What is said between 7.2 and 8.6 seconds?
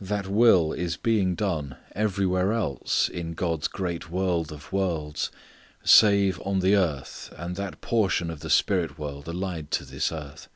and that portion of the